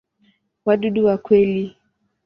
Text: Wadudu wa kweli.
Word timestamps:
Wadudu 0.65 1.05
wa 1.05 1.17
kweli. 1.17 1.75